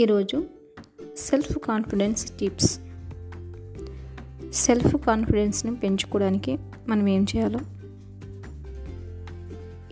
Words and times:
ఈరోజు 0.00 0.44
self 1.16 1.58
confidence 1.58 2.38
tips. 2.38 2.80
Self 4.52 4.96
కాన్ఫిడెన్స్ని 4.96 5.76
పెంచుకోవడానికి 5.76 6.58
మనం 6.88 7.08
ఏం 7.08 7.26
చేయాలో 7.36 7.60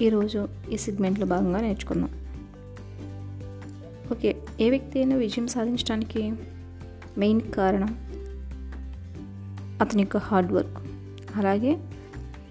ఈరోజు 0.01 0.49
ఈ 0.73 0.77
సెగ్మెంట్లో 0.77 1.27
భాగంగా 1.27 1.61
నేర్చుకుందాం. 1.61 2.11
ఓకే 4.13 4.43
ఏ 4.61 4.71
వ్యక్తి 4.71 4.99
అయినా 4.99 5.17
విజయం 5.17 5.47
సాధించడానికి 5.47 6.33
మెయిన్ 7.19 7.41
కారణం 7.41 7.99
అతని 9.81 10.03
యొక్క 10.03 10.17
హార్డ్ 10.17 10.53
వర్క్. 10.53 10.79
అలాగే 11.37 11.79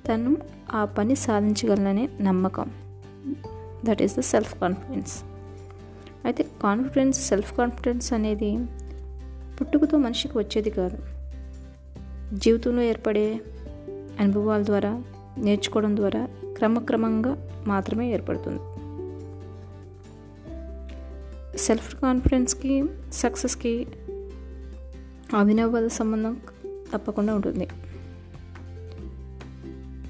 తను 0.07 0.37
ఆ 0.71 0.85
పని 0.85 1.15
సాధించగలననే 1.15 2.10
నమ్మకం. 2.21 2.71
That 3.85 4.01
is 4.01 4.18
the 4.18 4.19
self 4.19 4.60
confidence. 4.60 5.24
Confidence 6.61 7.28
self 7.28 7.57
confidence 7.57 8.14
అనేది 8.14 8.57
పుట్టుకతో 9.61 9.97
మనిషికి 9.97 10.38
వచ్చేది 10.38 10.70
కాదు. 10.70 10.97
జీవితంలో 12.33 12.82
ఏర్పడే 12.82 13.39
అనుభవాల 14.20 14.66
ద్వారా 14.66 15.04
నేర్చుకోవడం 15.38 15.96
ద్వారా 15.96 16.28
క్రమక్రమంగా 16.54 17.50
మాత్రమే 17.68 18.14
ఏర్పడుతుంది. 18.14 18.60
సెల్ఫ్ 21.57 22.02
కాన్ఫిడెన్స్కి 22.02 22.83
సక్సెస్కి 23.14 23.88
అవినవాద 25.33 25.88
సంబంధం 25.88 26.38
తప్పకుండా 26.94 27.36
ఉంటుంది. 27.36 27.68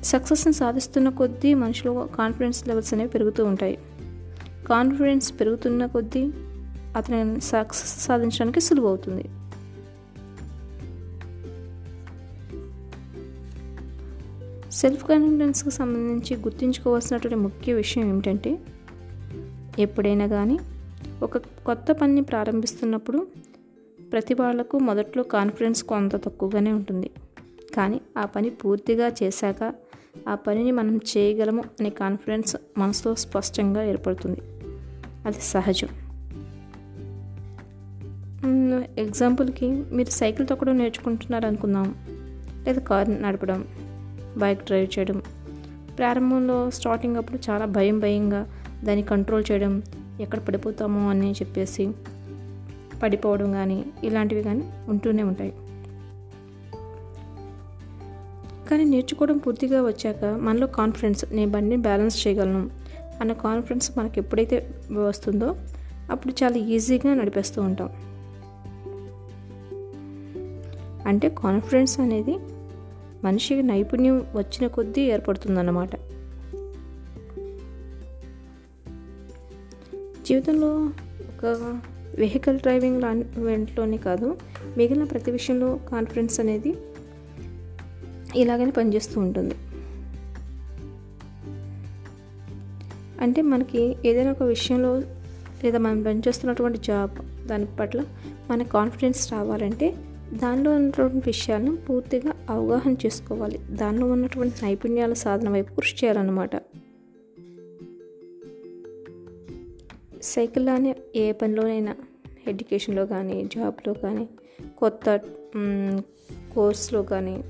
సక్సెస్ని 0.04 0.54
సాధిస్తున్న 0.54 1.10
కొద్దీ 1.10 1.54
మనుషులు 1.54 2.10
కాన్ఫిడెన్స్ 2.18 2.68
లెవెల్స్ 2.68 2.94
అనేవి 2.94 3.10
పెరుగుతూ 3.10 3.46
ఉంటాయి. 3.46 3.78
కాన్ఫిడెన్స్ 4.68 5.34
పెరుగుతున్న 5.40 5.86
కొద్దీ 5.86 6.32
అతని 6.96 7.42
సక్సెస్ 7.42 8.06
సాధించడానికి 8.06 8.60
సులువవుతుంది. 8.60 9.24
సెల్ఫ్ 14.72 15.06
కాన్ఫిడెన్స్కి 15.06 15.72
సంబంధించి 15.72 16.36
గుర్తుంచుకోవాల్సినటువంటి 16.36 17.36
ముఖ్య 17.36 17.74
విషయం 17.74 18.06
ఏమిటంటే 18.06 18.60
ఎప్పుడైనా 19.80 20.28
కానీ 20.28 20.60
ఒక 21.24 21.38
కొత్త 21.38 21.92
పనిని 21.92 22.22
ప్రారంభిస్తున్నప్పుడు 22.22 23.28
ప్రతి 24.12 24.34
వాళ్ళకు 24.34 24.80
మొదట్లో 24.80 25.24
కాన్ఫిడెన్స్ 25.24 25.84
కొంత 25.84 26.16
తక్కువగానే 26.16 26.72
ఉంటుంది. 26.72 27.10
కానీ 27.76 28.02
ఆ 28.18 28.26
పని 28.26 28.50
పూర్తిగా 28.50 29.12
చేశాక 29.24 29.74
ఆ 30.28 30.36
పనిని 30.36 30.72
మనం 30.72 30.98
చేయగలము 30.98 31.64
అనే 31.80 31.90
కాన్ఫిడెన్స్ 31.90 32.56
మనసులో 32.78 33.16
స్పష్టంగా 33.16 33.84
ఏర్పడుతుంది. 33.84 34.42
అది 35.28 35.38
సహజం. 35.42 35.88
ఎగ్జాంపుల్కి 38.98 39.72
మీరు 39.72 40.10
సైకిల్ 40.10 40.48
తొక్కడం 40.48 40.78
నేర్చుకుంటున్నారు 40.78 41.48
అనుకుందాం 41.48 41.96
లేదా 42.68 42.82
కార్ 42.82 43.22
నడపడం 43.22 43.66
బైక్ 44.38 44.66
డ్రైవ్ 44.66 45.00
చేయడం. 45.00 45.22
ప్రారంభంలో 45.98 46.72
స్టార్టింగ్ 46.72 47.16
అప్పుడు 47.16 47.52
చాలా 47.52 47.66
భయం 47.66 48.00
భయంగా 48.00 48.54
దాన్ని 48.84 49.04
కంట్రోల్ 49.04 49.44
చేయడం 49.52 49.84
ఎక్కడ 50.20 50.40
పడిపోతామో 50.40 51.10
అని 51.10 51.32
చెప్పేసి 51.32 51.92
పడిపోవడం 53.04 53.52
కానీ 53.52 53.86
ఇలాంటివి 54.04 54.44
కానీ 54.44 54.64
ఉంటూనే 54.88 55.24
ఉంటాయి. 55.24 55.54
కానీ 58.70 58.84
నేర్చుకోవడం 58.84 59.38
పూర్తిగా 59.38 59.82
వచ్చాక 59.82 60.26
మనలో 60.26 60.68
కాన్ఫిడెన్స్ 60.68 61.26
నేను 61.32 61.52
బండిని 61.52 61.78
బ్యాలెన్స్ 61.78 62.28
చేయగలను. 62.28 62.70
అన్న 63.22 63.34
కాన్ఫిడెన్స్ 63.34 63.98
మనకి 63.98 64.20
ఎప్పుడైతే 64.20 64.70
వస్తుందో 65.08 65.56
అప్పుడు 66.12 66.44
చాలా 66.44 66.56
ఈజీగా 66.56 67.14
నడిపేస్తూ 67.14 67.62
ఉంటాం. 67.62 67.90
అంటే 71.08 71.30
కాన్ఫిడెన్స్ 71.30 72.00
అనేది 72.00 72.38
మనిషికి 73.24 73.64
నైపుణ్యం 73.64 74.18
వచ్చిన 74.36 74.68
కొద్దీ 74.68 75.02
ఏర్పడుతుందన్నమాట. 75.02 75.96
జీవితంలో 80.26 80.90
ఒక 81.28 81.46
వెహికల్ 82.16 82.60
డ్రైవింగ్ 82.60 83.02
లాంటిలోనే 83.02 83.98
కాదు 83.98 84.38
మిగిలిన 84.78 85.04
ప్రతి 85.04 85.32
విషయంలో 85.32 85.80
కాన్ఫిడెన్స్ 85.92 86.40
అనేది 86.40 86.76
ఇలాగనే 88.36 88.72
పనిచేస్తూ 88.72 89.22
ఉంటుంది. 89.22 89.56
అంటే 93.22 93.42
మనకి 93.42 93.96
ఏదైనా 94.06 94.32
ఒక 94.32 94.44
విషయంలో 94.44 95.00
లేదా 95.64 95.78
మనం 95.78 96.04
పనిచేస్తున్నటువంటి 96.04 96.78
జాబ్ 96.78 97.48
దాని 97.48 97.66
పట్ల 97.80 98.06
మన 98.50 98.64
కాన్ఫిడెన్స్ 98.64 99.32
రావాలంటే 99.32 99.96
దానిలో 100.34 100.72
ఉన్నటువంటి 100.72 101.18
విషయాలను 101.26 101.78
పూర్తిగా 101.78 102.34
అవగాహన 102.50 102.96
చేసుకోవాలి. 103.06 103.58
దానిలో 103.58 104.12
ఉన్నటువంటి 104.12 104.56
నైపుణ్యాల 104.64 105.14
సాధన 105.14 105.50
వైపు 105.50 105.74
కృషి 105.74 105.96
చేయాలన్నమాట. 106.04 106.56
సైకిల్లోనే 110.22 110.96
ఏ 111.16 111.32
పనిలోనైనా 111.32 111.96
ఎడ్యుకేషన్లో 112.48 113.06
కానీ 113.06 113.50
జాబ్లో 113.56 113.94
కానీ 113.94 114.30
కొత్త 114.78 115.20
కోర్స్లో 116.56 117.04
కానీ 117.04 117.44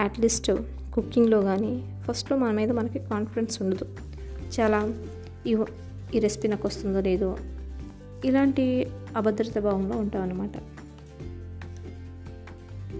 అట్లీస్ట్ 0.00 0.52
కుకింగ్లో 0.94 1.42
కానీ 1.42 2.02
ఫస్ట్లో 2.08 2.36
మన 2.36 2.50
మీద 2.50 2.70
మనకి 2.70 2.98
కాన్ఫిడెన్స్ 2.98 3.62
ఉండదు. 3.62 3.86
చాలా 4.60 4.94
ఈ 5.46 6.18
రెసిపీ 6.18 6.48
నాకు 6.48 6.68
వస్తుందో 6.68 7.00
లేదో. 7.00 7.36
ఇలాంటి 8.24 8.86
అభద్రత 9.16 9.58
భావంలో 9.58 9.96
ఉంటాం 9.96 10.22
అన్నమాట. 10.22 10.56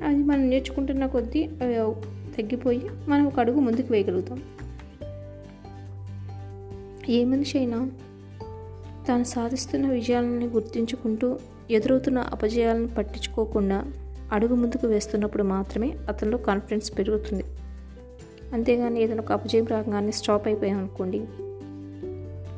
అది 0.05 0.17
మనం 0.17 0.51
నేర్చుకుంటున్న 0.51 1.07
కొద్దీ 1.07 1.47
తగ్గిపోయి 2.39 2.83
మనం 3.09 3.27
ఒక 3.27 3.41
అడుగు 3.41 3.61
ముందుకు 3.61 3.93
వేయగలుగుతాం. 3.93 4.43
ఏ 7.09 7.25
మనిషి 7.25 7.59
అయినా 7.59 7.91
తాను 9.09 9.25
సాధిస్తున్న 9.25 9.89
విజయాలను 9.89 10.47
గుర్తించుకుంటూ 10.47 11.39
ఎదురవుతున్న 11.71 12.19
అపజయాలను 12.19 12.89
పట్టించుకోకుండా 12.89 13.85
అడుగు 14.33 14.55
ముందుకు 14.55 14.87
వేస్తున్నప్పుడు 14.87 15.43
మాత్రమే 15.43 15.97
అతనిలో 16.09 16.39
కాన్ఫిడెన్స్ 16.39 16.99
పెరుగుతుంది. 16.99 17.45
అంతేగాని 18.53 19.03
ఏదైనా 19.03 19.23
ఒక 19.23 19.33
అపజయం 19.33 19.67
రాగానే 19.67 20.11
స్టాప్ 20.11 20.49
అయిపోయాం 20.49 20.79
అనుకోండి. 20.79 21.19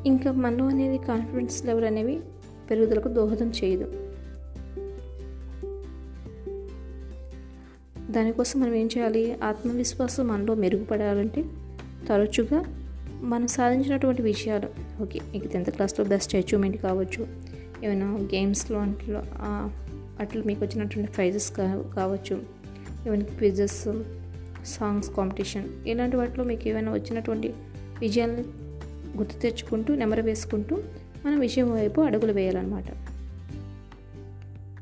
ఇంకా 0.08 0.32
మనలో 0.32 0.64
అనేది 0.64 0.98
కాన్ఫిడెన్స్ 0.98 1.66
లెవెల్ 1.66 1.84
అనేవి 1.84 2.20
పెరుగుదలకు 2.70 3.08
దోహదం 3.08 3.52
చేయదు. 3.64 3.92
దానికోసం 8.10 8.60
మనం 8.60 8.74
ఏం 8.74 8.86
చేయాలి? 8.86 9.38
ఆత్మవిశ్వాసం 9.44 10.28
మనలో 10.28 10.54
మెరుగుపడాలంటే 10.54 11.44
తరచుగా 12.08 12.64
మనం 13.20 13.46
సాధించినటువంటి 13.46 14.22
విషయాలు 14.22 15.02
ఓకే 15.02 15.20
మీకు 15.32 15.48
టెన్త్ 15.48 15.70
క్లాస్లో 15.70 16.04
బెస్ట్ 16.04 16.36
అచీవ్మెంట్ 16.36 16.76
కావచ్చు. 16.76 17.26
ఏమైనా 17.84 18.16
గేమ్స్లో 18.16 18.78
అంట్లో 18.78 19.22
అట్లా 20.20 20.42
మీకు 20.46 20.64
వచ్చినటువంటి 20.64 21.12
ప్రైజెస్ 21.12 21.52
కావచ్చు. 21.96 22.42
ఏమైనా 23.06 23.24
క్విజెస్ 23.24 23.88
సాంగ్స్ 24.68 25.10
కాంపిటీషన్. 25.10 25.88
ఇలాంటి 25.88 26.16
వాటిలో 26.16 26.44
మీకు 26.44 26.68
ఏమైనా 26.68 26.92
వచ్చినటువంటి 26.92 27.48
విజయాలను 28.00 28.44
గుర్తు 29.18 29.38
తెచ్చుకుంటూ 29.38 29.94
నెమరు 29.94 30.22
వేసుకుంటూ 30.22 30.76
మనం 31.26 31.40
విజయం 31.40 31.72
వైపు 31.72 32.00
అడుగులు 32.00 32.32
వేయాలన్నమాట. 32.32 32.84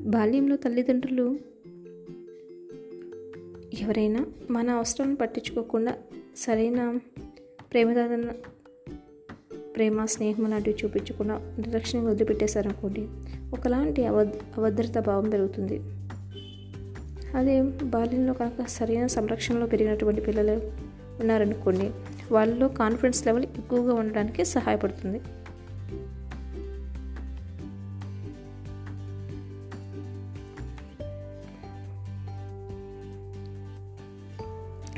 బాల్యంలో 0.00 0.56
తల్లిదండ్రులు 0.56 1.38
ఎవరైనా 3.80 4.26
మన 4.50 4.70
అవసరాలను 4.70 5.16
పట్టించుకోకుండా 5.16 5.94
సరైన 6.36 6.98
ప్రేమదాదన 7.72 8.30
ప్రేమ 9.76 10.04
స్నేహం 10.04 10.50
లాంటివి 10.50 10.76
చూపించకుండా 10.84 11.54
నిర్లక్ష్యంగా 11.58 12.10
వదిలిపెట్టేశారనుకోండి 12.10 13.08
ఒకలాంటి 13.52 14.06
అవ 14.06 14.20
అభద్రత 14.56 14.98
భావం 14.98 15.28
పెరుగుతుంది. 15.28 15.80
అదే 17.36 17.62
బాల్యంలో 17.62 18.32
కనుక 18.32 18.66
సరైన 18.66 19.06
సంరక్షణలో 19.06 19.66
పెరిగినటువంటి 19.66 20.20
పిల్లలు 20.20 20.60
ఉన్నారనుకోండి 21.20 21.90
వాళ్ళలో 22.32 22.68
కాన్ఫిడెన్స్ 22.68 23.26
లెవెల్ 23.26 23.44
ఎక్కువగా 23.44 23.94
ఉండడానికి 23.94 24.44
సహాయపడుతుంది. 24.44 25.20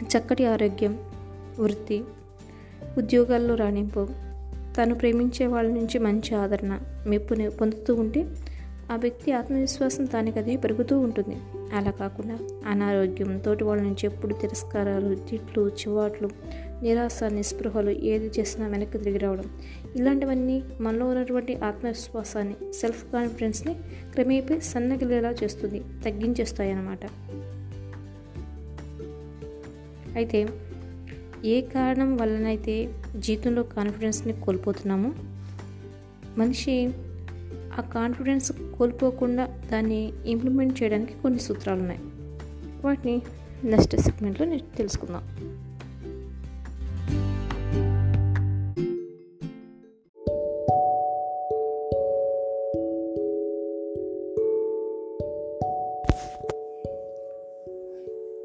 చక్కటి 0.08 0.46
ఆరోగ్యం 0.46 0.98
వృత్తి 1.60 2.04
ఉద్యోగాల్లో 2.98 3.54
రాణింపు 3.54 4.08
తను 4.78 4.94
ప్రేమించే 4.94 5.46
వాళ్ళ 5.46 5.70
నుంచి 5.70 5.98
మంచి 5.98 6.34
ఆదరణ 6.34 6.78
మెప్పుని 7.06 7.50
పొందుతూ 7.50 7.94
ఉంటే 7.94 8.26
ఆ 8.92 8.96
వ్యక్తి 8.96 9.32
ఆత్మవిశ్వాసం 9.32 10.04
తానికది 10.04 10.56
పెరుగుతూ 10.56 10.98
ఉంటుంది. 10.98 11.36
అలా 11.74 11.90
కాకుండా 11.90 12.38
అనారోగ్యం 12.66 13.38
తోటి 13.38 13.64
వాళ్ళ 13.64 13.82
నుంచి 13.82 14.06
ఎప్పుడు 14.06 14.34
తిరస్కారాలు 14.34 15.14
తిట్లు 15.14 15.68
చివాట్లు 15.68 16.28
నిరాశ 16.82 17.22
నిస్పృహలు 17.22 17.90
ఏది 17.90 18.40
చేసినా 18.40 18.66
వెనక్కి 18.66 18.98
తిరిగి 18.98 19.18
రావడం. 19.18 19.44
ఇలాంటివన్నీ 19.96 20.62
మనలో 20.80 21.06
ఉన్నటువంటి 21.06 21.56
ఆత్మవిశ్వాసాన్ని 21.56 22.72
సెల్ఫ్ 22.72 23.12
కాన్ఫిడెన్స్ని 23.12 23.74
క్రమేపీ 24.14 24.60
సన్నగిలేలా 24.60 25.30
చేస్తుంది 25.30 25.78
తగ్గించేస్తాయి 26.04 26.72
అన్నమాట 26.72 26.98
అయితే 30.14 30.48
ఏ 31.44 31.60
కారణం 31.60 32.16
వల్లనైతే 32.16 32.94
జీవితంలో 33.16 33.62
కాన్ఫిడెన్స్ని 33.62 34.32
కోల్పోతున్నామో? 34.32 35.12
మనిషి 36.38 36.90
ఆ 37.78 37.80
కాన్ఫిడెన్స్ 37.80 38.52
కోల్పోకుండా 38.78 39.60
దాన్ని 39.72 40.12
ఇంప్లిమెంట్ 40.26 40.82
చేయడానికి 40.82 41.22
కొన్ని 41.22 41.40
సూత్రాలు 41.40 41.80
ఉన్నాయి 41.80 42.00
వాటిని 42.84 43.22
నెక్స్ట్ 43.64 43.96
సెగ్మెంట్లో 43.96 44.46
నేను 44.46 44.76
తెలుసుకుందాం. 44.76 45.22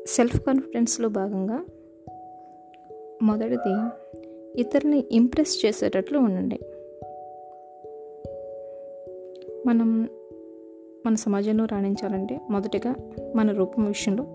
సెల్ఫ్ 0.08 0.42
కాన్ఫిడెన్స్లో 0.42 1.10
భాగంగా 1.10 1.66
మొదటిది 3.22 3.90
ఇతరుని 4.60 5.04
ఇంప్రెస్ 5.12 5.66
చేసేటట్లు 5.66 6.20
ఉండండి. 6.20 6.60
మనం 9.68 10.10
మన 11.06 11.16
సమాజంలో 11.16 11.66
రాణించాలంటే 11.66 12.42
మొదటిగా 12.50 12.96
మన 13.36 13.52
రూపం 13.52 13.86
విషయంలో 13.86 14.26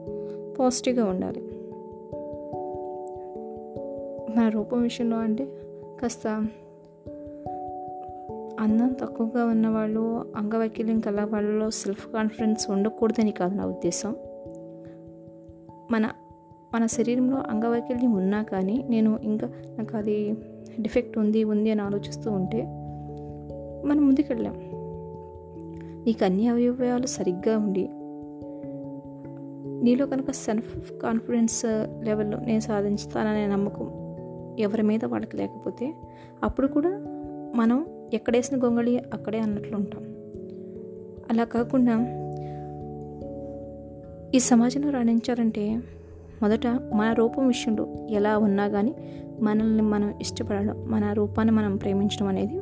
పాజిటివ్గా 0.60 1.04
ఉండాలి. 1.04 1.40
మన 4.36 4.48
రూపం 4.48 4.82
విషయంలో 4.82 5.16
అంటే 5.16 5.48
కాస్త 6.02 6.28
అందం 8.60 8.92
తక్కువగా 8.92 9.44
ఉన్నవాళ్ళు 9.44 10.32
అంగవైకల్యం 10.36 11.00
కల 11.00 11.24
వాళ్ళలో 11.24 11.70
సెల్ఫ్ 11.70 12.12
కాన్ఫిడెన్స్ 12.12 12.70
ఉండకూడదని 12.70 13.30
కాదు 13.30 13.54
నా 13.54 13.66
ఉద్దేశం. 13.66 14.16
మన 15.90 16.10
మన 16.74 16.86
శరీరంలో 16.86 17.36
అంగవైకల్యం 17.36 18.12
ఉన్నా 18.12 18.42
కానీ 18.42 18.84
నేను 18.88 19.18
ఇంకా 19.22 19.50
నాకు 19.78 19.96
అది 19.96 20.34
డిఫెక్ట్ 20.80 21.18
ఉంది 21.18 21.44
ఉంది 21.44 21.70
అని 21.70 21.82
ఆలోచిస్తూ 21.82 22.30
ఉంటే 22.30 22.62
మనం 23.88 24.06
ముందుకెళ్ళాం 24.06 24.67
నీకు 26.06 26.24
అన్ని 26.24 26.48
అవయవాలు 26.48 27.06
సరిగ్గా 27.06 27.58
ఉండి 27.58 27.88
నీలో 29.84 30.06
కనుక 30.06 30.30
సెల్ఫ్ 30.30 30.92
కాన్ఫిడెన్స్ 30.92 31.64
లెవెల్లో 32.04 32.38
నేను 32.38 32.60
సాధించుతాననే 32.60 33.46
నమ్మకం 33.46 33.86
ఎవరి 34.58 34.82
మీద 34.82 35.04
వాళ్ళకి 35.04 35.36
లేకపోతే 35.36 35.94
అప్పుడు 36.42 36.66
కూడా 36.66 36.88
మనం 37.54 37.86
ఎక్కడేసిన 38.14 38.64
గొంగళి 38.64 38.98
అక్కడే 38.98 39.38
అన్నట్లు 39.38 39.76
ఉంటాం. 39.76 40.02
అలా 41.30 41.44
కాకుండా 41.44 41.94
ఈ 44.34 44.38
సమాజంలో 44.38 44.90
రాణించాలంటే 44.90 45.80
మొదట 46.42 46.66
మన 46.66 47.12
రూపం 47.12 47.46
విషయంలో 47.46 47.86
ఎలా 48.10 48.38
ఉన్నా 48.38 48.68
కానీ 48.68 48.94
మనల్ని 49.40 49.82
మనం 49.82 50.14
ఇష్టపడడం 50.20 50.84
మన 50.88 51.12
రూపాన్ని 51.12 51.54
మనం 51.54 51.76
ప్రేమించడం 51.76 52.26
అనేది 52.26 52.60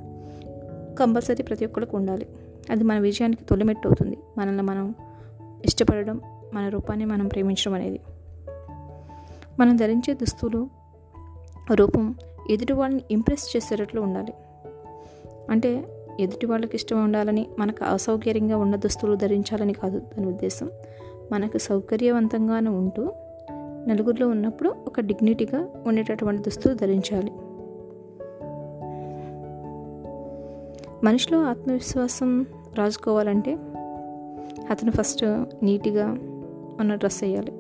కంపల్సరీ 0.95 1.43
ప్రతి 1.43 1.67
ఒక్కరికి 1.67 1.97
ఉండాలి. 1.97 2.27
అది 2.71 2.85
మన 2.85 2.99
విజయానికి 2.99 3.45
తొలిమెట్టు 3.45 3.89
అవుతుంది. 3.89 4.19
మనల్ని 4.39 4.63
మనం 4.63 4.95
ఇష్టపడడం 5.65 6.21
మన 6.55 6.69
రూపాన్ని 6.69 7.05
మనం 7.05 7.29
ప్రేమించడం 7.29 7.75
అనేది. 7.75 8.01
మనం 9.61 9.77
ధరించే 9.77 10.15
దుస్తులు 10.15 10.69
రూపం 11.75 12.15
ఎదుటి 12.51 12.73
వాళ్ళని 12.73 13.03
ఇంప్రెస్ 13.11 13.57
చేసేటట్లు 13.57 14.01
ఉండాలి. 14.01 14.35
అంటే 15.51 15.85
ఎదుటి 16.21 16.47
వాళ్ళకి 16.47 16.77
ఇష్టం 16.77 17.05
ఉండాలని 17.05 17.47
మనకు 17.59 17.85
అసౌకర్యంగా 17.85 18.57
ఉన్న 18.57 18.77
దుస్తులు 18.77 19.15
ధరించాలని 19.15 19.73
కాదు 19.73 19.99
దాని 19.99 20.27
ఉద్దేశం. 20.27 20.71
మనకు 21.33 21.59
సౌకర్యవంతంగానే 21.59 22.71
ఉంటూ 22.71 23.13
నలుగురిలో 23.89 24.29
ఉన్నప్పుడు 24.29 24.75
ఒక 24.87 25.01
డిగ్నిటీగా 25.01 25.69
ఉండేటటువంటి 25.87 26.43
దుస్తులు 26.43 26.75
ధరించాలి. 26.75 27.33
మనిషిలో 31.05 31.43
ఆత్మవిశ్వాసం 31.43 32.47
రాసుకోవాలంటే 32.79 33.53
అతను 34.71 34.93
ఫస్ట్ 34.99 35.25
నీట్గా 35.65 36.07
ఉన్న 36.81 36.93
డ్రెస్ 36.95 37.25
వేయాలి. 37.25 37.53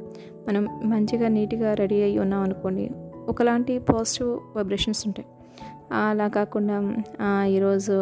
మనం 0.48 0.62
మంచిగా 0.84 1.28
నీట్గా 1.28 1.74
రెడీ 1.74 1.98
అయ్యి 2.02 2.18
ఉన్నాం 2.18 2.42
అనుకోండి 2.42 2.90
ఒకలాంటి 3.28 3.74
పాజిటివ్ 3.78 4.30
వైబ్రేషన్స్ 4.56 5.02
ఉంటాయి. 5.06 5.28
అలా 6.10 6.28
కాకుండా 6.28 6.76
ఈరోజు 7.46 7.96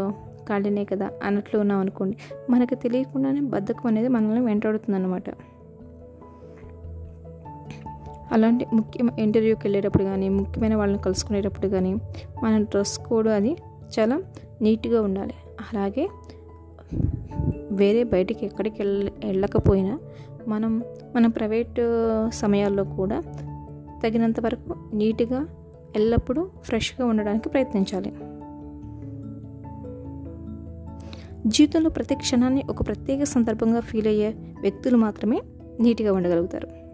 ఖాళీనే 0.49 0.85
కదా 0.85 1.07
అన్నట్లు 1.23 1.57
ఉన్నాం 1.61 1.79
అనుకోండి 1.81 2.17
మనకు 2.51 2.75
తెలియకుండానే 2.75 3.41
బద్ధకం 3.55 3.87
అనేది 3.87 4.09
మనల్ని 4.09 4.43
వెంటాడుతుంది 4.45 4.97
అనమాట 4.99 5.31
అలాంటి 8.33 8.65
ముఖ్యం 8.75 9.09
ఇంటర్వ్యూకి 9.19 9.63
వెళ్ళేటప్పుడు 9.65 10.05
కానీ 10.05 10.29
ముఖ్యమైన 10.29 10.75
వాళ్ళని 10.75 11.01
కలుసుకునేటప్పుడు 11.03 11.69
కానీ 11.69 11.93
మన 12.43 12.55
డ్రెస్ 12.63 12.99
కోడ్ 12.99 13.29
అది 13.29 13.53
చాలా 13.99 14.17
నీట్గా 14.63 15.03
ఉండాలి. 15.03 15.35
అలాగే 15.61 16.05
వేరే 17.75 18.03
బయటికి 18.03 18.47
ఎక్కడికి 18.47 18.83
వెళ్ళ 18.83 19.11
వెళ్ళకపోయినా 19.25 19.99
మనం 20.49 20.83
మన 21.17 21.27
ప్రైవేట్ 21.27 21.81
సమయాల్లో 22.31 22.85
కూడా 22.85 23.23
తగినంత 24.05 24.41
వరకు 24.41 24.75
నీట్గా 24.95 25.49
ఎల్లప్పుడూ 25.97 26.51
ఫ్రెష్గా 26.63 27.07
ఉండడానికి 27.07 27.49
ప్రయత్నించాలి. 27.49 28.13
జీవితంలో 31.47 31.91
ప్రతి 31.91 32.15
క్షణాన్ని 32.15 32.63
ఒక 32.71 32.87
ప్రత్యేక 32.87 33.23
సందర్భంగా 33.23 33.81
ఫీల్ 33.81 34.07
అయ్యే 34.07 34.35
వ్యక్తులు 34.61 34.97
మాత్రమే 34.97 35.43
నీట్గా 35.81 36.13
ఉండగలుగుతారు. 36.13 36.85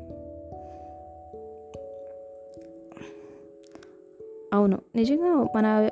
అవును. 4.54 4.78
నిజంగా 4.96 5.46
మన 5.56 5.90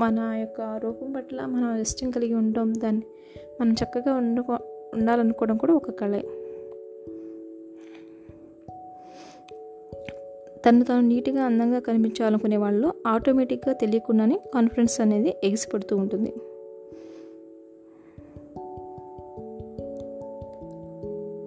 మన 0.00 0.18
యొక్క 0.18 0.80
రూపం 0.82 1.12
పట్ల 1.12 1.46
మనం 1.46 1.76
ఇష్టం 1.76 2.10
కలిగి 2.10 2.34
ఉండడం 2.34 2.72
దాన్ని 2.78 3.02
మనం 3.60 3.72
చక్కగా 3.72 4.14
ఉండుకో 4.14 4.58
ఉండాలనుకోవడం 4.94 5.56
కూడా 5.56 5.74
ఒక 5.74 5.90
కళే. 5.90 6.20
తను 10.66 10.84
తాను 10.84 11.00
నీట్గా 11.00 11.42
అందంగా 11.42 11.78
కనిపించాలనుకునే 11.78 12.56
వాళ్ళు 12.56 12.92
ఆటోమేటిక్గా 13.06 13.74
తెలియకుండానే 13.74 14.40
కాన్ఫిడెన్స్ 14.54 15.00
అనేది 15.00 15.36
ఎగిసిపడుతూ 15.44 15.96
ఉంటుంది. 15.96 16.34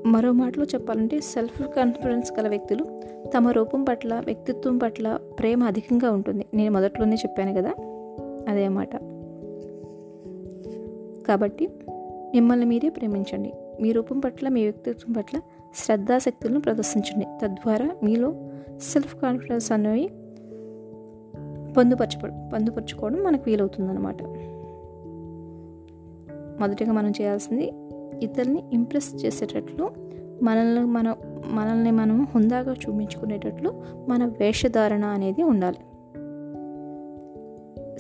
మరో 0.10 0.32
మాటలో 0.32 0.66
చెప్పాలంటే 0.66 1.22
సెల్ఫ్ 1.22 1.62
కాన్ఫిడెన్స్ 1.62 2.32
గల 2.40 2.48
వ్యక్తులు 2.48 3.02
తమ 3.38 3.50
రూపం 3.50 3.84
పట్ల 3.84 4.22
వ్యక్తిత్వం 4.26 4.78
పట్ల 4.78 5.20
ప్రేమ 5.40 5.64
అధికంగా 5.64 6.12
ఉంటుంది. 6.12 6.46
నేను 6.54 6.72
మొదట్లోనే 6.72 7.16
చెప్పాను 7.16 7.54
కదా. 7.54 7.74
అదే 8.50 8.68
మాట 8.68 8.96
కాబట్టి 11.28 11.70
మిమ్మల్ని 12.34 12.66
మీరే 12.66 12.90
ప్రేమించండి. 12.90 13.54
మీ 13.82 13.92
రూపం 13.92 14.20
పట్ల 14.20 14.50
మీ 14.50 14.64
వ్యక్తిత్వం 14.64 15.14
పట్ల 15.14 15.40
శ్రద్ధాశక్తులను 15.76 16.60
ప్రదర్శించండి. 16.60 17.26
తద్వారా 17.44 17.90
మీలో 18.04 18.34
సెల్ఫ్ 18.80 19.16
కాన్ఫిడెన్స్ 19.22 19.72
అనేవి 19.72 20.08
పొందుపరచ 21.74 22.32
పొందుపరచుకోవడం 22.54 23.24
మనకు 23.24 23.44
వీలవుతుందన్నమాట. 23.48 24.24
మొదటిగా 26.62 26.92
మనం 26.92 27.12
చేయాల్సింది 27.22 27.74
ఇతరుల్ని 28.26 28.64
ఇంప్రెస్ 28.74 29.26
చేసేటట్లు 29.26 29.90
మనల్ని 30.44 30.82
మన 30.82 31.16
మనల్ని 31.48 31.92
మనం 31.92 32.28
హుందాగా 32.36 32.74
చూపించుకునేటట్లు 32.74 33.84
మన 34.10 34.26
వేషధారణ 34.26 35.06
అనేది 35.06 35.44
ఉండాలి. 35.44 35.78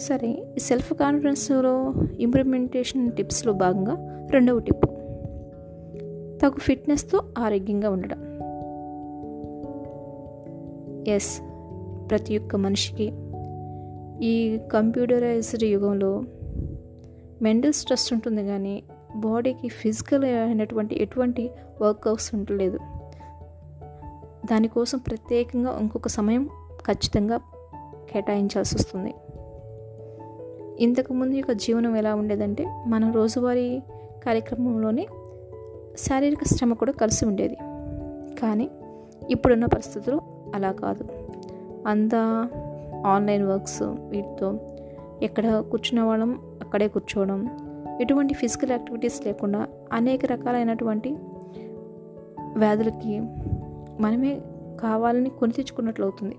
సరే 0.04 0.56
సెల్ఫ్ 0.60 0.94
కాన్ఫిడెన్స్లో 0.94 1.94
ఇంప్లిమెంటేషన్ 2.20 3.12
టిప్స్లో 3.12 3.54
భాగంగా 3.54 4.28
రెండవ 4.32 4.60
టిప్. 4.60 4.86
తగు 6.42 6.60
ఫిట్నెస్తో 6.60 7.24
ఆరోగ్యంగా 7.38 7.90
ఉండడం. 7.90 8.20
ఎస్ 11.08 11.42
ప్రతి 12.10 12.38
ఒక్క 12.38 12.56
మనిషికి. 12.56 13.12
ఈ 14.26 14.60
కంప్యూటరైజ్డ్ 14.74 15.64
యుగంలో 15.64 16.24
మెంటల్ 17.42 17.74
స్ట్రెస్ 17.74 18.14
ఉంటుంది 18.14 18.48
కానీ 18.48 18.84
బాడీకి 19.16 19.68
ఫిజికల్ 19.68 20.24
అయినటువంటి 20.24 21.02
ఎటువంటి 21.02 21.52
వర్కౌట్స్ 21.82 22.36
ఉండలేదు. 22.36 22.78
దానికోసం 24.52 24.98
ప్రత్యేకంగా 24.98 25.78
ఇంకొక 25.82 26.08
సమయం 26.08 26.50
ఖచ్చితంగా 26.88 27.40
కేటాయించాల్సి 28.12 28.76
వస్తుంది. 28.76 29.14
ఇంతకుముందు 30.80 31.36
యొక్క 31.36 31.52
జీవనం 31.52 31.96
ఎలా 31.96 32.16
ఉండేదంటే 32.16 32.84
మనం 32.88 33.12
రోజువారీ 33.12 33.82
కార్యక్రమంలోనే 34.26 35.08
శారీరక 35.98 36.44
శ్రమ 36.44 36.74
కూడా 36.74 36.92
కలిసి 36.92 37.26
ఉండేది. 37.26 37.56
కానీ 38.40 38.70
ఇప్పుడున్న 39.30 39.66
పరిస్థితులు 39.66 40.22
అలా 40.56 40.72
కాదు. 40.72 41.04
అంతా 41.88 42.50
ఆన్లైన్ 43.06 43.48
వర్క్స్ 43.48 43.84
వీటితో 43.84 44.60
ఎక్కడ 45.24 45.60
కూర్చున్న 45.60 46.02
వాళ్ళం 46.02 46.40
అక్కడే 46.62 46.88
కూర్చోవడం 46.88 47.50
ఎటువంటి 48.02 48.34
ఫిజికల్ 48.34 48.72
యాక్టివిటీస్ 48.72 49.26
లేకుండా 49.26 49.68
అనేక 49.94 50.26
రకాలైనటువంటి 50.26 51.16
వ్యాధులకి 52.58 53.20
మనమే 54.00 54.42
కావాలని 54.82 55.30
కొని 55.30 55.52
తెచ్చుకున్నట్లు 55.52 56.06
అవుతుంది 56.06 56.36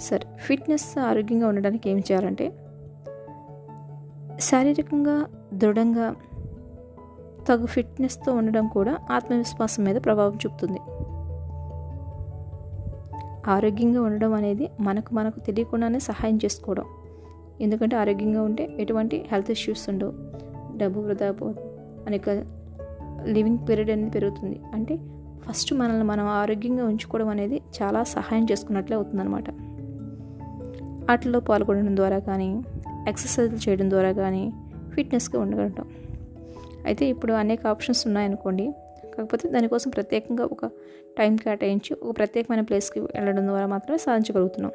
సరే 0.00 0.36
ఫిట్నెస్ 0.36 0.98
ఆరోగ్యంగా 0.98 1.48
ఉండడానికి 1.48 1.90
ఏం 1.90 1.98
చేయాలంటే 1.98 2.52
శారీరకంగా 4.38 5.26
దృఢంగా 5.54 6.14
తగు 7.48 7.66
ఫిట్నెస్తో 7.66 8.32
ఉండడం 8.32 8.66
కూడా 8.66 8.98
ఆత్మవిశ్వాసం 9.10 9.84
మీద 9.84 9.96
ప్రభావం 10.04 10.34
చూపుతుంది. 10.34 10.78
ఆరోగ్యంగా 13.50 14.02
ఉండడం 14.02 14.34
అనేది 14.34 14.70
మనకు 14.80 15.14
మనకు 15.14 15.40
తెలియకుండానే 15.40 15.98
సహాయం 15.98 16.38
చేసుకోవడం. 16.44 16.84
ఎందుకంటే 17.60 17.96
ఆరోగ్యంగా 17.96 18.42
ఉంటే 18.42 18.76
ఎటువంటి 18.80 19.24
హెల్త్ 19.32 19.50
ఇష్యూస్ 19.50 19.88
ఉండవు. 19.88 20.12
డబ్బు 20.78 21.00
వృధా 21.00 21.34
అనేక 22.06 22.30
లివింగ్ 23.24 23.58
పీరియడ్ 23.68 23.90
అనేది 23.90 24.10
పెరుగుతుంది. 24.10 24.60
అంటే 24.74 24.98
ఫస్ట్ 25.40 25.74
మనల్ని 25.74 26.04
మనం 26.04 26.26
ఆరోగ్యంగా 26.26 26.84
ఉంచుకోవడం 26.84 27.28
అనేది 27.28 27.62
చాలా 27.82 28.02
సహాయం 28.02 28.46
చేసుకున్నట్లే 28.52 28.96
అవుతుందన్నమాట. 28.96 29.44
ఆటల్లో 31.10 31.40
పాల్గొనడం 31.40 31.96
ద్వారా 31.96 32.18
కానీ 32.18 32.62
ఎక్సర్సైజ్లు 33.08 33.70
చేయడం 33.70 33.90
ద్వారా 33.90 34.12
కానీ 34.12 34.52
ఫిట్నెస్గా 34.94 35.42
ఉండగలుగుతాం. 35.42 35.88
అయితే 36.86 37.06
ఇప్పుడు 37.06 37.32
అనేక 37.32 37.66
ఆప్షన్స్ 37.66 38.06
ఉన్నాయనుకోండి. 38.06 38.70
కాకపోతే 39.16 39.48
దానికోసం 39.48 39.90
ప్రత్యేకంగా 39.90 40.44
ఒక 40.44 40.66
టైం 41.18 41.36
కేటాయించి 41.36 41.96
ఒక 42.02 42.18
ప్రత్యేకమైన 42.18 42.60
ప్లేస్కి 42.60 43.00
వెళ్ళడం 43.00 43.46
ద్వారా 43.46 43.66
మాత్రమే 43.66 43.98
సాధించగలుగుతున్నాం. 43.98 44.72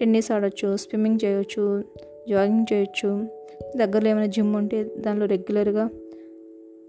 టెన్నిస్ 0.00 0.32
ఆడవచ్చు 0.32 0.76
స్విమ్మింగ్ 0.76 1.18
చేయొచ్చు 1.24 1.84
జాగింగ్ 2.28 2.66
చేయొచ్చు 2.72 3.28
దగ్గరలో 3.76 4.08
ఏమైనా 4.08 4.26
జిమ్ 4.26 4.56
ఉంటే 4.56 4.84
దానిలో 4.84 5.26
రెగ్యులర్గా 5.26 5.90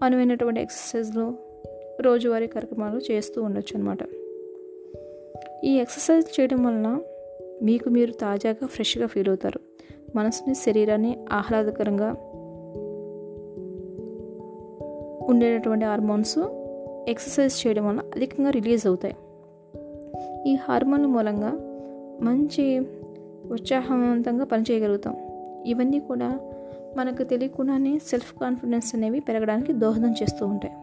అనువైనటువంటి 0.02 0.60
ఎక్సర్సైజ్లు 0.60 1.34
రోజువారీ 2.00 2.46
కార్యక్రమాలు 2.46 3.12
చేస్తూ 3.12 3.42
ఉండొచ్చు 3.42 3.80
అనమాట 3.80 3.98
ఈ 5.64 5.78
ఎక్సర్సైజ్ 5.78 6.40
చేయడం 6.40 6.62
వలన 6.64 7.00
మీకు 7.62 7.88
మీరు 7.88 8.12
తాజాగా 8.12 8.66
ఫ్రెష్గా 8.66 9.06
ఫీల్ 9.06 9.28
అవుతారు. 9.28 9.60
మనసుని 10.16 10.54
శరీరాన్ని 10.54 11.18
ఆహ్లాదకరంగా 11.32 12.16
ఉండేటటువంటి 15.28 15.84
హార్మోన్స్ 15.84 16.38
ఎక్సర్సైజ్ 17.08 17.66
చేయడం 17.66 17.86
వల్ల 17.86 18.00
అధికంగా 18.00 18.50
రిలీజ్ 18.50 18.86
అవుతాయి. 18.86 19.16
ఈ 20.50 20.54
హార్మోన్ల 20.54 21.06
మూలంగా 21.06 21.52
మంచి 22.20 22.80
ఉత్సాహవంతంగా 23.52 24.44
పనిచేయగలుగుతాం. 24.44 25.16
ఇవన్నీ 25.66 26.00
కూడా 26.00 26.40
మనకు 26.96 27.22
తెలియకుండానే 27.22 27.98
సెల్ఫ్ 27.98 28.34
కాన్ఫిడెన్స్ 28.40 28.94
అనేవి 28.94 29.20
పెరగడానికి 29.20 29.72
దోహదం 29.72 30.12
చేస్తూ 30.12 30.46
ఉంటాయి. 30.46 30.74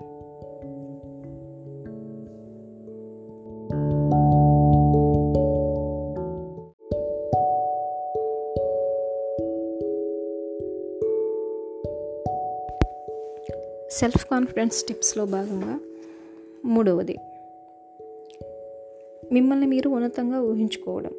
సెల్ఫ్ 14.00 14.26
కాన్ఫిడెన్స్ 14.26 14.84
టిప్స్లో 14.84 15.26
భాగంగా 15.26 15.80
మూడవది. 16.66 17.18
మిమ్మల్ని 19.32 19.68
మీరు 19.68 19.90
ఉన్నతంగా 19.90 20.42
ఊహించుకోవడం. 20.42 21.12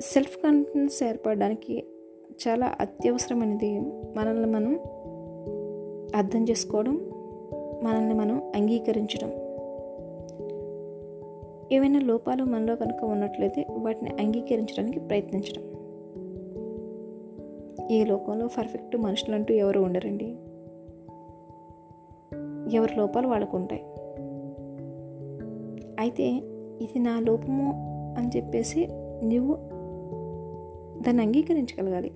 సెల్ఫ్ 0.00 0.36
కాన్ఫిడెన్స్ 0.36 1.02
ఏర్పడడానికి 1.02 1.84
చాలా 2.48 2.76
అత్యవసరమైనది 2.80 3.80
మనల్ని 4.16 4.46
మనం 4.46 4.80
అర్థం 6.16 6.44
చేసుకోవడం 6.50 6.94
మనల్ని 7.82 8.14
మనం 8.14 8.52
అంగీకరించడం. 8.56 9.30
ఏవైనా 11.72 12.00
లోపాలు 12.00 12.44
మనలో 12.44 12.76
కనుక 12.76 13.04
ఉన్నట్లయితే 13.04 13.66
వాటిని 13.70 14.10
అంగీకరించడానికి 14.10 15.00
ప్రయత్నించడం. 15.00 15.69
ఈ 17.90 18.04
లోకంలో 18.04 18.46
పర్ఫెక్ట్ 18.46 18.96
మనుషులంటూ 18.96 19.54
ఎవరు 19.54 19.80
ఉండరండి. 19.80 20.36
ఎవరి 22.76 22.96
లోపాలు 22.96 23.28
వాళ్ళకు 23.28 23.56
ఉంటాయి 23.56 23.82
అయితే 25.98 26.28
ఇది 26.82 26.98
నా 26.98 27.20
లోపము 27.20 27.72
అని 28.18 28.28
చెప్పేసి 28.36 28.88
నువ్వు 29.24 29.54
దాన్ని 31.02 31.22
అంగీకరించగలగాలి. 31.22 32.12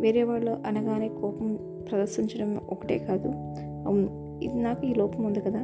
వేరే 0.00 0.22
వాళ్ళు 0.22 0.50
అనగానే 0.50 1.08
కోపం 1.08 1.58
ప్రదర్శించడం 1.90 2.60
ఒకటే 2.70 2.98
కాదు. 2.98 3.28
అవును 3.86 4.38
ఇది 4.42 4.58
నాకు 4.58 4.86
ఈ 4.86 4.94
లోపం 4.94 5.24
ఉంది 5.24 5.40
కదా. 5.40 5.60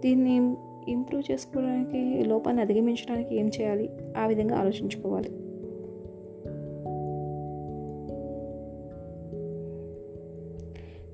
దీన్ని 0.00 0.56
ఇంప్రూవ్ 0.88 1.30
చేసుకోవడానికి 1.30 2.22
లోపాన్ని 2.24 2.62
అధిగమించడానికి 2.62 3.36
ఏం 3.36 3.48
చేయాలి? 3.48 3.90
ఆ 4.18 4.26
విధంగా 4.26 4.56
ఆలోచించుకోవాలి. 4.56 5.47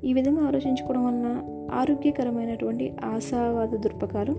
ఈ 0.04 0.12
విధంగా 0.12 0.46
ఆలోచించుకోవడం 0.46 1.04
వలన 1.06 1.42
ఆరోగ్యకరమైనటువంటి 1.73 2.96
ఆశావాద 3.04 3.68
దృక్పథాలు 3.68 4.32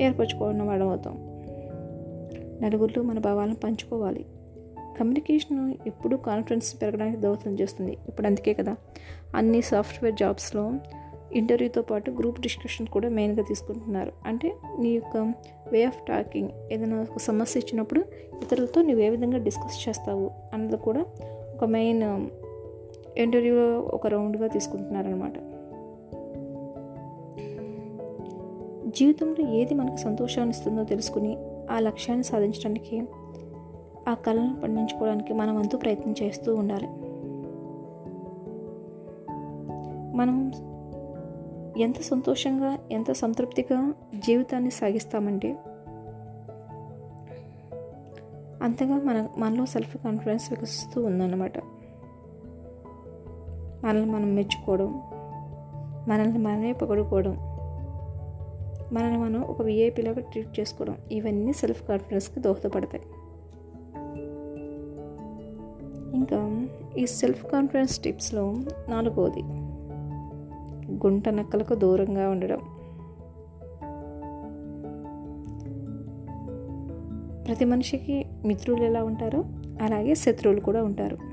ఏర్పరచుకోవడం 0.00 0.66
వాళ్ళం 0.66 1.30
నలుగురిలో 2.62 3.02
మన 3.02 3.18
భావాలను 3.18 3.54
పంచుకోవాలి. 3.54 4.26
కమ్యూనికేషన్ 4.98 5.74
ఎప్పుడూ 5.86 6.16
కాన్ఫిడెన్స్ 6.16 6.82
పెరగడానికి 6.82 7.16
దోహదం 7.16 7.54
చేస్తుంది. 7.54 7.96
ఇప్పుడు 8.08 8.26
అందుకే 8.26 8.54
కదా 8.54 8.76
అన్ని 9.34 9.62
సాఫ్ట్వేర్ 9.62 10.14
జాబ్స్లో 10.14 10.72
ఇంటర్వ్యూతో 11.32 11.82
పాటు 11.82 12.10
గ్రూప్ 12.10 12.40
డిస్కషన్ 12.40 12.86
కూడా 12.86 13.08
మెయిన్గా 13.08 13.42
తీసుకుంటున్నారు. 13.42 14.12
అంటే 14.26 14.54
నీ 14.80 14.88
యొక్క 14.88 15.16
వే 15.72 15.84
ఆఫ్ 15.84 16.06
టాకింగ్ 16.08 16.48
ఏదైనా 16.72 17.06
ఒక 17.10 17.18
సమస్య 17.18 17.60
ఇచ్చినప్పుడు 17.60 18.00
ఇతరులతో 18.42 18.82
నువ్వు 18.82 19.00
ఏ 19.00 19.08
విధంగా 19.08 19.38
డిస్కస్ 19.38 19.88
చేస్తావు 19.88 20.30
అన్నది 20.54 20.76
కూడా 20.76 21.00
ఒక 21.54 21.64
మెయిన్ 21.64 22.02
ఇంటర్వ్యూలో 23.18 23.80
ఒక 23.80 24.06
రౌండ్గా 24.06 24.46
తీసుకుంటున్నారనమాట 24.46 25.32
జీవితంలో 28.96 29.48
ఏది 29.48 29.74
మనకు 29.74 29.96
సంతోషాన్ని 29.96 30.54
ఇస్తుందో 30.54 30.84
తెలుసుకుని 30.84 31.36
ఆ 31.70 31.78
లక్ష్యాన్ని 31.78 32.24
సాధించడానికి 32.24 33.02
ఆ 34.08 34.14
కళను 34.14 34.60
పండించుకోవడానికి 34.60 35.32
మనం 35.32 35.56
అంతూ 35.56 35.78
ప్రయత్నం 35.78 36.14
చేస్తూ 36.22 36.54
ఉండాలి. 36.54 36.86
మనం 40.16 40.52
ఎంత 41.78 42.00
సంతోషంగా 42.00 42.78
ఎంత 42.90 43.12
సంతృప్తిగా 43.12 43.94
జీవితాన్ని 44.26 44.70
సాగిస్తామంటే 44.70 45.56
అంతగా 48.62 48.94
మన 48.94 49.28
మనలో 49.38 49.66
సెల్ఫ్ 49.66 49.96
కాన్ఫిడెన్స్ 49.96 50.52
వికసిస్తూ 50.52 51.04
ఉందన్నమాట. 51.04 51.52
మనల్ని 53.84 54.10
మనం 54.12 54.34
మెచ్చుకోవడం 54.34 55.02
మనల్ని 56.08 56.38
మనమే 56.38 56.72
పొగడుకోవడం 56.72 57.38
మనల్ని 58.92 59.18
మనం 59.18 59.42
ఒక 59.42 59.62
విఐపీలాగా 59.62 60.20
ట్రీట్ 60.20 60.60
చేసుకోవడం 60.60 60.96
ఇవన్నీ 61.12 61.52
సెల్ఫ్ 61.52 61.88
కాన్ఫిడెన్స్కి 61.88 62.40
దోహదపడతాయి. 62.40 63.02
ఇంకా 66.14 66.66
ఈ 66.98 67.06
సెల్ఫ్ 67.06 67.46
కాన్ఫిడెన్స్ 67.46 67.98
టిప్స్లో 67.98 68.54
నాలుగవది 68.88 69.42
గుంట 71.06 71.28
నక్కలకు 71.28 71.74
దూరంగా 71.74 72.28
ఉండడం. 72.28 72.58
ప్రతి 77.46 77.64
మనిషికి 77.64 78.24
మిత్రులు 78.44 78.84
ఎలా 78.84 79.04
ఉంటారో 79.04 79.44
అలాగే 79.82 80.14
శత్రువులు 80.14 80.60
కూడా 80.60 80.84
ఉంటారు. 80.84 81.29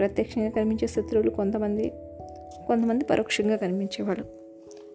ప్రత్యక్షంగా 0.00 0.50
కనిపించే 0.50 0.88
శత్రువులు 0.88 1.30
కొంతమంది 1.30 1.92
కొంతమంది 2.66 3.04
పరోక్షంగా 3.04 3.56
కనిపించేవాళ్ళు. 3.56 4.24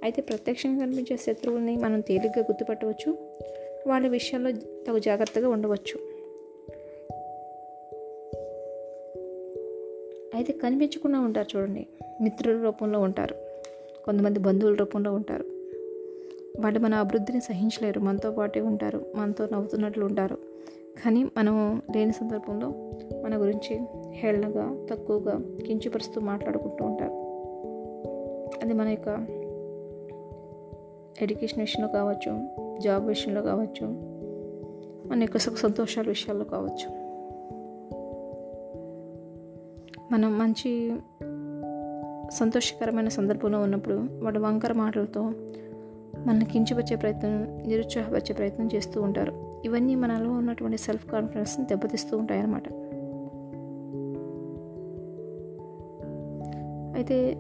అయితే 0.03 0.21
ప్రత్యక్షంగా 0.21 0.85
కనిపించే 0.85 1.17
శత్రువుల్ని 1.17 1.75
మనం 1.75 1.99
తేలిగ్గా 1.99 2.39
గుర్తుపట్టవచ్చు. 2.39 3.17
వాళ్ళ 3.87 4.07
విషయంలో 4.07 4.51
తగు 4.87 4.99
జాగ్రత్తగా 4.99 5.49
ఉండవచ్చు. 5.49 6.15
అయితే 10.35 10.53
కనిపించకుండా 10.53 11.19
ఉంటారు 11.19 11.57
చూడండి. 11.57 11.87
మిత్రుల 12.21 12.63
రూపంలో 12.63 12.99
ఉంటారు. 12.99 13.35
కొంతమంది 14.05 14.39
బంధువుల 14.39 14.75
రూపంలో 14.75 15.13
ఉంటారు. 15.13 15.45
వాళ్ళు 16.59 16.79
మన 16.79 16.93
అభివృద్ధిని 16.93 17.41
సహించలేరు. 17.41 17.99
మనతో 17.99 18.31
పాటే 18.31 18.61
ఉంటారు. 18.61 19.05
మనతో 19.15 19.47
నవ్వుతున్నట్లు 19.53 20.05
ఉంటారు. 20.05 20.54
కానీ 21.03 21.23
మనం 21.23 21.81
లేని 21.95 22.11
సందర్భంలో 22.11 22.69
మన 23.23 23.41
గురించి 23.41 23.79
హేళనగా 24.11 24.85
తక్కువగా 24.91 25.41
కించపరుస్తూ 25.67 26.21
మాట్లాడుకుంటూ 26.21 26.85
ఉంటారు. 26.85 27.25
అది 28.63 28.73
మన 28.73 28.87
యొక్క 28.87 29.07
ఎడ్యుకేషన్ 31.21 31.59
విషయంలో 31.59 31.87
కావచ్చు 31.93 32.47
జాబ్ 32.79 33.07
విషయంలో 33.07 33.41
కావచ్చు 33.41 33.87
మన 35.07 35.21
యొక్క 35.21 35.37
సుఖ 35.37 35.53
సంతోషాల 35.53 36.07
విషయాల్లో 36.07 36.45
కావచ్చు. 36.45 37.05
మనం 40.11 40.37
మంచి 40.37 40.95
సంతోషకరమైన 42.31 43.07
సందర్భంలో 43.07 43.61
ఉన్నప్పుడు 43.61 44.07
వాడు 44.23 44.39
వంకర 44.39 44.73
మాటలతో 44.73 45.21
మనల్ని 46.25 46.45
కించపరిచే 46.45 46.95
ప్రయత్నం 46.95 47.57
నిరుత్సాహపరిచే 47.67 48.33
ప్రయత్నం 48.33 48.69
చేస్తూ 48.75 49.01
ఉంటారు. 49.01 49.54
ఇవన్నీ 49.65 49.95
మనలో 49.95 50.31
ఉన్నటువంటి 50.31 50.77
సెల్ఫ్ 50.77 51.11
కాన్ఫిడెన్స్ని 51.11 51.65
దెబ్బతీస్తూ 51.65 52.17
ఉంటాయన్నమాట. 52.17 52.63
అయితే 56.95 57.37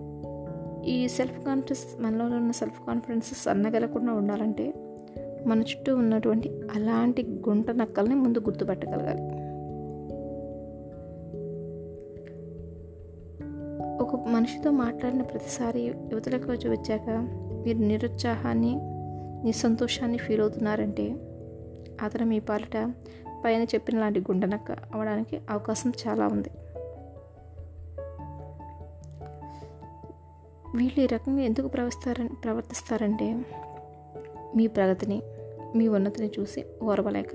ఈ 0.85 1.07
సెల్ఫ్ 1.07 1.45
కాన్ఫిడెన్స్ 1.45 2.01
మనలో 2.01 2.25
ఉన్న 2.25 2.51
సెల్ఫ్ 2.51 2.79
కాన్ఫిడెన్స్ 2.87 3.43
సన్నగలకుండా 3.43 4.13
ఉండాలంటే 4.13 4.73
మన 5.47 5.61
చుట్టూ 5.61 5.95
ఉన్నటువంటి 5.95 6.49
అలాంటి 6.75 7.23
గుంట 7.49 7.71
నక్కల్ని 7.71 8.15
ముందు 8.15 8.39
గుర్తుపట్టగలగాలి. 8.39 9.21
ఒక 14.01 14.15
మనిషితో 14.15 14.71
మాట్లాడిన 14.71 15.21
ప్రతిసారి 15.21 15.81
యువతలకు 15.81 16.51
వచ్చి 16.51 16.69
వచ్చాక 16.69 17.09
మీరు 17.65 17.77
నిరుత్సాహాన్ని 17.77 18.75
నిస్సంతోషాన్ని 19.45 20.17
ఫీల్ 20.17 20.41
అవుతున్నారంటే 20.41 21.15
అతను 22.01 22.25
మీ 22.25 22.39
పాలిట 22.39 22.93
పైన 23.45 23.63
చెప్పిన 23.63 23.99
లాంటి 23.99 24.19
గుండెనక్క 24.19 24.71
అవడానికి 24.71 25.41
అవకాశం 25.49 25.93
చాలా 26.07 26.27
ఉంది. 26.27 26.49
వీళ్ళు 30.77 31.03
ఈ 31.03 31.05
రకంగా 31.05 31.41
ఎందుకు 31.41 31.67
ప్రవర్తిస్తారని 31.67 32.29
ప్రవర్తిస్తారంటే 32.43 33.45
మీ 34.55 34.67
ప్రగతిని 34.67 35.21
మీ 35.75 35.87
ఉన్నతిని 35.87 36.31
చూసి 36.39 36.65
ఓర్వలేక 36.83 37.27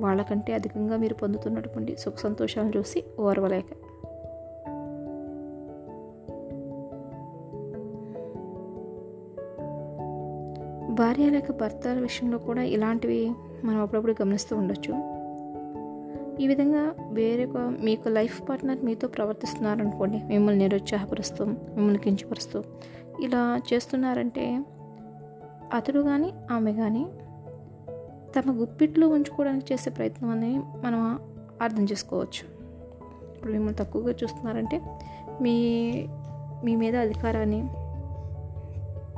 వాళ్ళకంటే 0.00 0.54
అధికంగా 0.54 0.96
మీరు 0.96 1.14
పొందుతున్నటువంటి 1.14 1.96
సుఖ 1.96 2.14
సంతోషాలను 2.14 2.72
చూసి 2.76 3.04
ఓర్వలేక. 3.20 3.64
భార్య 10.90 11.30
లేక 11.30 11.52
భర్తల 11.52 12.00
విషయంలో 12.00 12.38
కూడా 12.38 12.62
ఇలాంటివి 12.62 13.32
మనం 13.64 13.80
అప్పుడప్పుడు 13.80 14.12
గమనిస్తూ 14.22 14.56
ఉండొచ్చు. 14.56 15.22
ఈ 16.40 16.46
విధంగా 16.46 16.94
వేరొక 17.12 17.56
మీకు 17.56 18.08
లైఫ్ 18.08 18.48
పార్ట్నర్ 18.48 18.84
మీతో 18.84 19.08
ప్రవర్తిస్తున్నారనుకోండి 19.08 20.22
మిమ్మల్ని 20.24 20.68
నిరుత్సాహపరుస్తూ 20.68 21.44
మిమ్మల్ని 21.44 21.98
కించపరుస్తూ 21.98 22.62
ఇలా 23.20 23.60
చేస్తున్నారంటే 23.72 24.64
అతడు 25.74 26.00
కానీ 26.00 26.32
ఆమె 26.50 26.72
కానీ 26.72 27.06
తమ 28.36 28.60
గుప్పిట్లో 28.60 29.08
ఉంచుకోవడానికి 29.08 29.72
చేసే 29.72 29.90
ప్రయత్నం 29.90 30.30
అని 30.30 30.58
మనం 30.58 31.18
అర్థం 31.62 31.84
చేసుకోవచ్చు. 31.84 32.44
ఇప్పుడు 33.36 33.52
మిమ్మల్ని 33.52 33.84
తక్కువగా 33.84 34.10
చూస్తున్నారంటే 34.10 34.80
మీ 35.40 35.54
మీ 36.64 36.76
మీద 36.76 36.96
అధికారాన్ని 36.96 37.60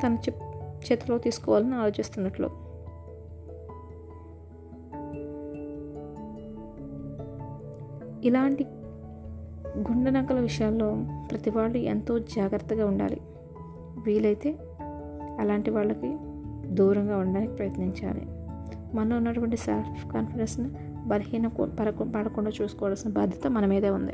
తన 0.02 0.14
చెప్ 0.14 0.42
చేతిలో 0.92 1.18
తీసుకోవాలని 1.18 1.74
ఆలోచిస్తున్నట్లు. 1.74 2.63
ఇలాంటి 8.24 8.64
గుండెనకల 9.78 10.40
విషయాల్లో 10.40 11.04
ప్రతి 11.30 11.50
వాళ్ళు 11.50 11.78
ఎంతో 11.78 12.18
జాగ్రత్తగా 12.18 12.86
ఉండాలి. 12.86 13.20
వీలైతే 14.00 14.58
అలాంటి 15.40 15.70
వాళ్ళకి 15.70 16.16
దూరంగా 16.74 17.16
ఉండడానికి 17.16 17.54
ప్రయత్నించాలి. 17.54 18.22
మనలో 18.96 19.16
ఉన్నటువంటి 19.16 19.56
సెల్ఫ్ 19.56 20.12
కాన్ఫిడెన్స్ని 20.12 20.68
బలహీన 21.06 21.46
పడకు 21.46 22.04
పడకుండా 22.04 22.50
చూసుకోవాల్సిన 22.62 23.10
బాధ్యత 23.10 23.46
మన 23.46 23.66
మీదే 23.66 23.90
ఉంది. 23.90 24.12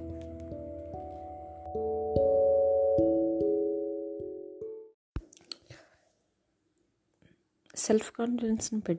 సెల్ఫ్ 7.77 8.13
కాన్ఫిడెన్స్ని 8.13 8.81
పె 8.81 8.95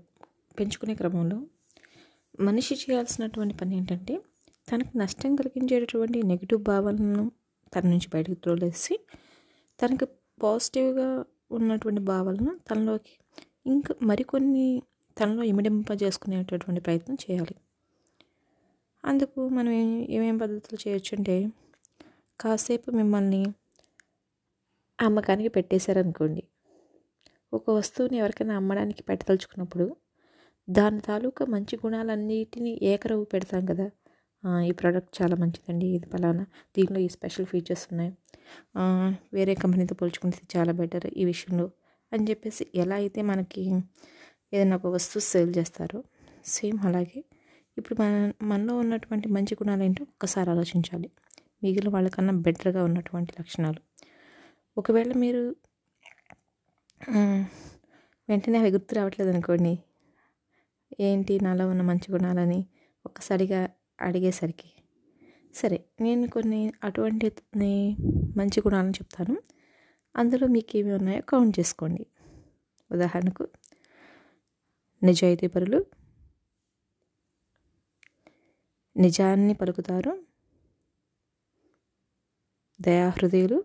పెంచుకునే 0.60 0.96
క్రమంలో 0.96 1.42
మనిషి 2.40 2.76
చేయాల్సినటువంటి 2.76 3.54
పని 3.54 3.78
ఏంటంటే 3.78 4.20
తనకు 4.72 4.98
నష్టం 4.98 5.36
కలిగించేటటువంటి 5.36 6.24
నెగిటివ్ 6.24 6.62
భావాలను 6.62 7.32
తన 7.76 7.88
నుంచి 7.88 8.08
బయటకు 8.14 8.34
త్రోలేసి 8.34 9.00
తనకు 9.82 10.06
పాజిటివ్గా 10.44 11.26
ఉన్నటువంటి 11.52 12.02
భావాలను 12.02 12.60
తనలోకి 12.70 13.14
ఇంకా 13.66 13.96
మరికొన్ని 14.04 14.84
తనలో 15.20 15.44
ఇమిడింపజేసుకునేటటువంటి 15.44 16.82
ప్రయత్నం 16.82 17.16
చేయాలి. 17.16 17.56
అందుకు 19.06 19.50
మనం 19.50 19.72
ఏమేం 20.10 20.38
పద్ధతులు 20.38 20.90
చేయొచ్చు 20.90 21.18
అంటే 21.18 21.36
కాసేపు 22.40 22.92
మిమ్మల్ని 22.92 23.46
అమ్మకానికి 25.00 25.50
పెట్టేశారనుకోండి. 25.50 26.44
ఒక 27.54 27.70
వస్తువుని 27.70 28.18
ఎవరికైనా 28.18 28.56
అమ్మడానికి 28.56 29.04
పెట్టదలుచుకున్నప్పుడు 29.04 29.96
దాని 30.70 31.00
తాలూకా 31.02 31.46
మంచి 31.46 31.76
గుణాలన్నిటినీ 31.76 32.80
ఏకరవు 32.84 33.24
పెడతాం 33.24 33.66
కదా. 33.66 33.92
ఈ 34.68 34.72
ప్రోడక్ట్ 34.72 35.22
చాలా 35.22 35.36
మంచిదండి 35.36 35.86
ఇది 35.88 36.08
పలానా. 36.08 36.44
దీనిలో 36.78 37.00
ఈ 37.00 37.08
స్పెషల్ 37.08 37.46
ఫీచర్స్ 37.46 37.88
ఉన్నాయి. 37.92 38.12
వేరే 39.34 39.54
కంపెనీతో 39.56 39.96
పోల్చుకుంటే 39.96 40.40
చాలా 40.56 40.72
బెటర్ 40.72 41.06
ఈ 41.18 41.26
విషయంలో. 41.26 41.66
అని 42.12 42.30
చెప్పేసి 42.30 42.64
ఎలా 42.76 42.96
అయితే 42.96 43.22
మనకి 43.22 43.64
ఏదైనా 44.54 44.76
ఒక 44.76 44.88
వస్తువు 44.88 45.24
సేల్ 45.24 45.54
చేస్తారో 45.58 46.00
సేమ్ 46.46 46.80
అలాగే. 46.84 47.20
ఇప్పుడు 47.78 48.02
మన 48.02 48.16
మనలో 48.42 48.78
ఉన్నటువంటి 48.78 49.28
మంచి 49.28 49.54
గుణాలు 49.54 49.84
ఏంటో 49.84 50.04
ఒక్కసారి 50.04 50.50
ఆలోచించాలి. 50.50 51.10
మిగిలిన 51.64 51.90
వాళ్ళకన్నా 51.90 52.34
బెటర్గా 52.34 52.84
ఉన్నటువంటి 52.84 53.34
లక్షణాలు. 53.40 53.82
ఒకవేళ 54.78 55.14
మీరు 55.14 55.44
వెంటనే 58.30 58.58
అవి 58.60 58.70
గుర్తు 58.70 58.96
రావట్లేదు 58.96 59.30
అనుకోండి 59.30 59.74
ఏంటి 61.00 61.40
నాలో 61.40 61.70
ఉన్న 61.70 61.82
మంచి 61.82 62.08
గుణాలని 62.12 62.60
ఒక్కసారిగా 63.06 63.62
అడిగేసరికి 64.02 64.70
సరే 65.56 65.86
నేను 66.02 66.28
కొన్ని 66.28 66.74
అటువంటి 66.84 67.28
మంచి 68.38 68.60
గుణాలను 68.60 68.92
చెప్తాను. 68.92 69.36
అందులో 70.16 70.48
మీకు 70.48 70.78
ఏమి 70.78 70.92
ఉన్నాయో 70.92 71.22
కౌంట్ 71.30 71.60
చేసుకోండి. 71.60 72.06
ఉదాహరణకు 72.92 73.46
నిజాయితీ 75.04 75.48
పరులు 75.48 75.80
నిజాన్ని 78.96 79.54
పలుకుతారు 79.54 80.14
దయాహృదయులు 82.80 83.58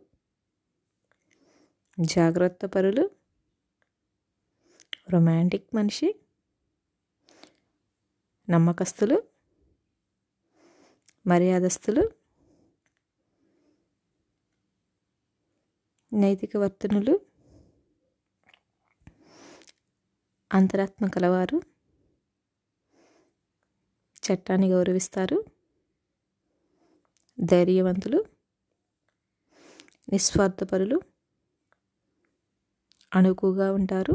జాగ్రత్త 2.01 2.67
పరులు 2.67 3.05
రొమాంటిక్ 5.11 5.69
మనిషి 5.75 6.09
నమ్మకస్తులు 8.49 9.17
మర్యాదస్తులు 11.27 12.03
నైతిక 16.13 16.53
వర్తనులు 16.57 17.15
అంతరాత్మ 20.51 21.07
కలవారు 21.07 21.59
చట్టాన్ని 24.23 24.69
గౌరవిస్తారు 24.71 25.39
ధైర్యవంతులు 27.39 28.21
నిస్వార్థపరులు 30.09 30.99
అణుకుగా 33.13 33.69
ఉంటారు 33.73 34.15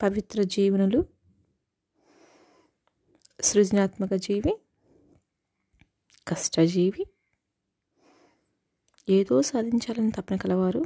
పవిత్ర 0.00 0.42
జీవనులు 0.48 1.00
సృజనాత్మక 3.40 4.14
జీవి 4.14 4.58
కష్టజీవి 6.28 7.06
ఏదో 9.08 9.42
సాధించాలని 9.42 10.10
తపన 10.10 10.36
కలవారు. 10.36 10.82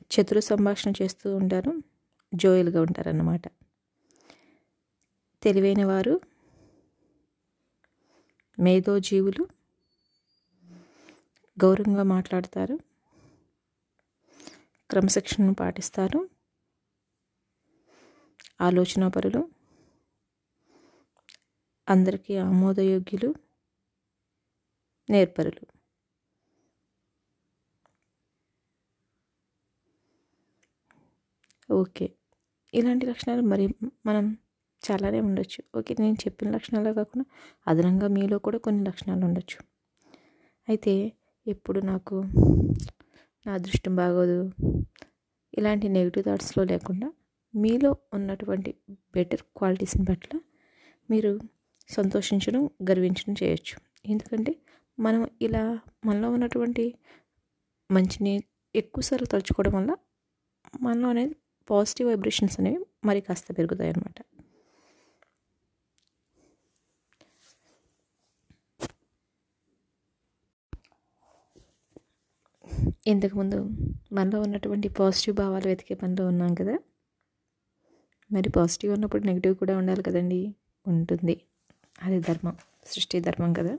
చతుర 0.00 0.40
సంభాషణ 0.40 0.92
చేస్తూ 1.02 1.36
ఉంటారు 1.36 1.72
జోయల్గా 2.34 2.80
ఉంటారన్నమాట. 2.80 3.42
తెలివైన 5.42 5.84
వారు 5.84 6.20
మేధో 8.58 8.98
జీవులు 8.98 9.48
గౌరవంగా 11.64 12.02
మాట్లాడతారు 12.02 12.78
క్రమశిక్షణను 14.90 15.54
పాటిస్తారు 15.54 16.28
ఆలోచనాపరులు 18.60 19.61
అందరికీ 21.88 22.32
ఆమోదయోగ్యులు 22.44 23.28
నేర్పరులు. 25.08 25.64
ఓకే. 31.68 32.06
ఇలాంటి 32.74 33.04
లక్షణాలు 33.06 33.42
మరి 33.42 33.64
మనం 34.06 34.24
చాలానే 34.82 35.20
ఉండొచ్చు. 35.20 35.60
ఓకే 35.76 35.92
నేను 36.00 36.16
చెప్పిన 36.24 36.48
లక్షణాలే 36.50 36.92
కాకుండా 36.92 37.24
అదనంగా 37.66 38.08
మీలో 38.08 38.38
కూడా 38.38 38.58
కొన్ని 38.58 38.82
లక్షణాలు 38.88 39.24
ఉండొచ్చు. 39.24 39.58
అయితే 40.68 40.94
ఎప్పుడు 41.46 41.80
నాకు 41.90 42.16
నా 43.46 43.52
అదృష్టం 43.54 43.96
బాగోదు 43.96 44.38
ఇలాంటి 45.52 45.86
నెగిటివ్ 45.88 46.24
థాట్స్లో 46.24 46.64
లేకుండా 46.64 47.08
మీలో 47.54 47.90
ఉన్నటువంటి 48.14 48.70
బెటర్ 49.14 49.42
క్వాలిటీస్ని 49.56 50.04
పట్ల 50.04 50.32
మీరు 51.08 51.32
సంతోషించడం 51.92 52.62
గర్వించడం 52.90 53.34
చేయొచ్చు. 53.42 53.76
ఎందుకంటే 54.06 54.52
మనం 54.98 55.22
ఇలా 55.42 55.64
మనలో 56.04 56.30
ఉన్నటువంటి 56.30 56.84
మంచిని 57.90 58.34
ఎక్కువసార్లు 58.74 59.28
తలుచుకోవడం 59.28 59.74
వల్ల 59.76 59.90
మనలో 60.82 61.08
అనేది 61.08 61.34
పాజిటివ్ 61.68 62.08
వైబ్రేషన్స్ 62.08 62.56
అనేవి 62.60 62.80
మరి 63.04 63.20
కాస్త 63.20 63.48
పెరుగుతాయి 63.58 63.90
అన్నమాట 63.90 64.18
ఇంతకుముందు 73.06 73.58
మనలో 74.12 74.38
ఉన్నటువంటి 74.40 74.88
పాజిటివ్ 74.98 75.36
భావాలు 75.36 75.66
వెతికే 75.68 75.94
పనిలో 75.94 76.24
ఉన్నాం 76.26 76.52
కదా. 76.54 76.74
మరి 78.30 78.48
పాజిటివ్ 78.48 78.92
ఉన్నప్పుడు 78.92 79.22
నెగిటివ్ 79.26 79.54
కూడా 79.56 79.74
ఉండాలి 79.76 80.02
కదండి. 80.02 80.40
ఉంటుంది. 80.86 81.34
అది 82.02 82.20
ధర్మం 82.20 82.56
సృష్టి 82.86 83.20
ధర్మం 83.20 83.52
కదా. 83.52 83.78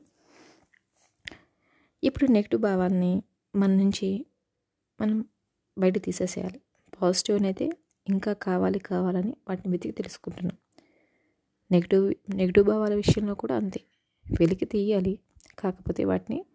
ఇప్పుడు 2.03 2.31
నెగిటివ్ 2.31 2.61
భావాన్ని 2.61 3.23
మన 3.55 3.69
నుంచి 3.69 4.25
మనం 5.01 5.25
బయట 5.77 6.03
తీసేసేయాలి. 6.03 6.61
పాజిటివ్ 7.01 7.43
అయితే 7.43 7.69
ఇంకా 8.07 8.33
కావాలి 8.33 8.79
కావాలని 8.79 9.35
వాటిని 9.47 9.71
వెతికి 9.71 9.95
తెలుసుకుంటున్నాం. 9.95 10.57
నెగిటివ్ 11.71 12.13
నెగిటివ్ 12.35 12.65
భావాల 12.67 12.93
విషయంలో 12.93 13.35
కూడా 13.35 13.55
అంతే. 13.55 13.83
వెలికి 14.39 14.65
తీయాలి. 14.65 15.19
కాకపోతే 15.59 16.03
వాటిని 16.05 16.45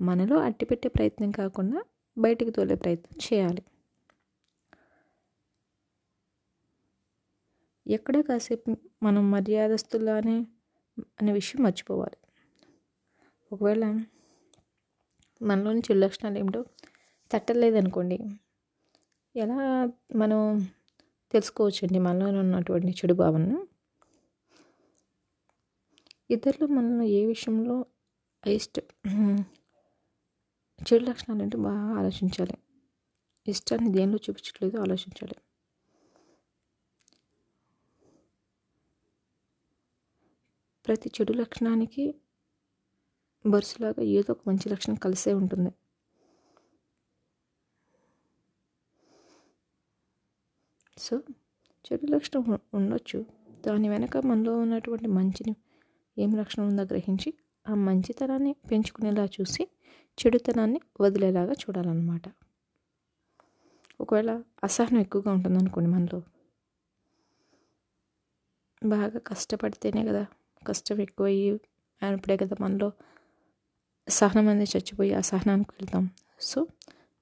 మనలో 0.00 0.36
అట్టిపెట్టే 0.38 0.88
ప్రయత్నం 0.88 1.30
కాకుండా 1.30 1.84
బయటికి 2.18 2.50
తోలే 2.50 2.74
ప్రయత్నం 2.74 3.18
చేయాలి. 3.32 3.62
ఎక్కడ 7.86 8.20
కాసేపు 8.20 8.76
మనం 9.02 9.30
మర్యాదస్తులానే 9.30 10.46
అనే 11.20 11.32
విషయం 11.32 11.60
మర్చిపోవాలి. 11.62 12.18
ఒకవేళ 13.52 13.84
మనలోని 15.40 15.80
చెడు 15.80 15.98
లక్షణాలు 15.98 16.38
ఏమిటో 16.38 16.60
తట్టలేదనుకోండి 17.30 18.18
ఎలా 19.34 19.58
మనం 20.16 20.40
తెలుసుకోవచ్చండి 21.32 21.98
మనలో 21.98 22.40
ఉన్నటువంటి 22.40 22.92
చెడు 22.92 23.14
భావనను? 23.14 23.60
ఇతరులు 26.30 26.66
మనల్ని 26.66 27.06
ఏ 27.10 27.26
విషయంలో 27.26 27.76
ఇష్ట 28.44 28.78
చెడు 30.80 31.04
లక్షణాలు 31.04 31.42
ఏంటో 31.42 31.58
బాగా 31.58 31.98
ఆలోచించాలి. 31.98 32.56
ఇష్టాన్ని 33.46 33.90
దేనిలో 33.92 34.18
చూపించట్లేదో 34.26 34.78
ఆలోచించాలి. 34.80 35.36
ప్రతి 40.86 41.08
చెడు 41.08 41.32
లక్షణానికి 41.32 42.14
వరుసలాగా 43.46 44.02
ఏదో 44.02 44.32
ఒక 44.32 44.38
మంచి 44.48 44.68
లక్షణం 44.68 44.94
కలిసే 44.94 45.34
ఉంటుంది. 45.34 45.70
సో 50.98 51.22
చెడు 51.84 52.06
లక్షణం 52.10 52.58
ఉండొచ్చు. 52.74 53.24
దాని 53.66 53.88
వెనక 53.88 54.16
మనలో 54.16 54.58
ఉన్నటువంటి 54.58 55.08
మంచిని 55.08 55.56
ఏం 56.18 56.36
లక్షణం 56.36 56.68
ఉందో 56.68 56.82
గ్రహించి 56.82 57.34
ఆ 57.68 57.74
మంచితనాన్ని 57.74 58.56
పెంచుకునేలా 58.70 59.24
చూసి 59.24 59.68
చెడుతనాన్ని 60.18 60.80
వదిలేలాగా 61.00 61.52
చూడాలన్నమాట. 61.52 62.24
ఒకవేళ 64.00 64.42
అసహనం 64.64 65.00
ఎక్కువగా 65.00 65.32
ఉంటుంది 65.32 65.58
అనుకోండి 65.58 65.90
మనలో. 65.90 66.22
బాగా 68.82 69.18
కష్టపడితేనే 69.18 70.04
కదా 70.06 70.24
కష్టం 70.66 71.00
ఎక్కువయ్యి 71.00 71.50
అయినప్పుడే 72.02 72.36
కదా 72.36 72.56
మనలో. 72.60 72.92
సహనం 74.08 74.48
అనేది 74.48 74.70
చచ్చిపోయి 74.76 75.14
ఆ 75.14 75.20
సహనానికి 75.20 75.70
వెళ్తాం 75.74 76.10
సో 76.40 76.66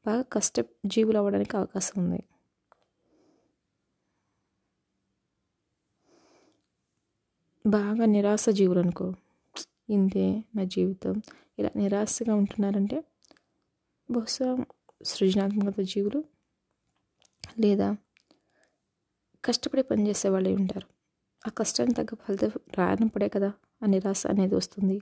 బాగా 0.06 0.22
కష్ట 0.22 0.56
జీవులు 0.86 1.18
అవ్వడానికి 1.18 1.56
అవకాశం 1.56 2.04
ఉంది. 2.04 2.22
బాగా 7.64 8.04
నిరాశ 8.06 8.48
జీవులు 8.48 8.80
అనుకో. 8.80 9.14
ఇంతే 9.90 10.44
నా 10.56 10.64
జీవితం. 10.64 11.14
ఇలా 11.58 11.70
నిరాశగా 11.76 12.34
ఉంటున్నారంటే 12.34 12.98
బహుశా 14.10 14.48
సృజనాత్మకత 15.02 15.80
జీవులు 15.80 16.20
లేదా 17.60 17.88
కష్టపడి 19.44 19.82
పనిచేసే 19.82 20.28
వాళ్ళే 20.28 20.54
ఉంటారు. 20.54 21.01
ఆ 21.44 21.50
కష్టానికి 21.50 21.96
తగ్గ 21.96 22.14
ఫలితం 22.14 22.52
రానప్పుడే 22.78 23.28
కదా 23.28 23.50
ఆ 23.82 23.86
నిరాశ 23.86 24.26
అనేది 24.26 24.54
వస్తుంది. 24.54 24.96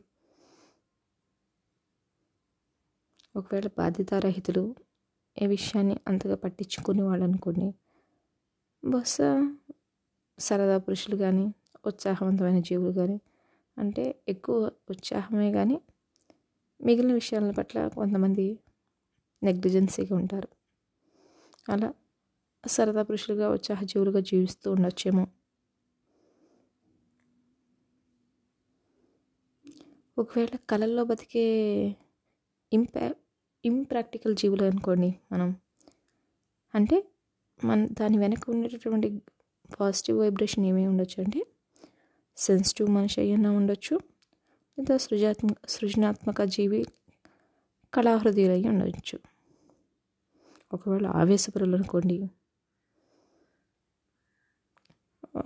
ఒకవేళ 3.35 3.69
బాధ్యతారహితులు 3.79 4.63
ఏ 5.37 5.47
విషయాన్ని 5.47 5.97
అంతగా 6.09 6.35
పట్టించుకునే 6.35 7.03
వాళ్ళు 7.03 7.25
అనుకోండి 7.25 7.69
బహుశా 8.83 9.29
సరదా 10.39 10.79
పురుషులు 10.79 11.17
కానీ 11.17 11.45
ఉత్సాహవంతమైన 11.85 12.61
జీవులు 12.61 12.93
కానీ 12.93 13.19
అంటే 13.77 14.23
ఎక్కువ 14.29 14.57
ఉత్సాహమే 14.91 15.53
కానీ 15.53 15.77
మిగిలిన 16.81 17.13
విషయాల 17.13 17.51
పట్ల 17.51 17.89
కొంతమంది 17.89 18.47
నెగ్లిజెన్సీగా 19.43 20.17
ఉంటారు. 20.17 20.49
అలా 21.69 21.89
సరదా 22.65 23.03
పురుషులుగా 23.03 23.51
ఉత్సాహ 23.51 23.83
జీవులుగా 23.85 24.21
జీవిస్తూ 24.21 24.73
ఉండొచ్చేమో. 24.73 25.25
ఒకవేళ 30.21 30.57
కళల్లో 30.71 31.05
బతికే 31.05 31.45
ఇంపా 32.73 33.15
ఇంప్రాక్టికల్ 33.65 34.37
జీవులు 34.37 34.65
అనుకోండి 34.65 35.15
మనం. 35.33 35.57
అంటే 36.75 37.05
మన 37.65 37.87
దాని 37.87 38.19
వెనక 38.19 38.51
ఉండేటటువంటి 38.51 39.23
పాజిటివ్ 39.81 40.19
వైబ్రేషన్ 40.19 40.67
ఏమేమి 40.67 40.87
ఉండొచ్చు 40.87 41.23
అంటే 41.23 41.47
సెన్సిటివ్ 42.37 42.89
మనిషి 42.89 43.21
అయ్యన్నా 43.21 43.51
ఉండొచ్చు. 43.51 44.01
లేదా 44.79 44.97
సృజాత్మక 44.97 45.67
సృజనాత్మక 45.69 46.43
జీవి 46.43 46.85
కళాహృదయులు 47.95 48.69
ఉండవచ్చు 48.69 49.19
ఒకవేళ 50.73 51.07
ఆవేశపరులు 51.07 51.75
అనుకోండి. 51.77 52.19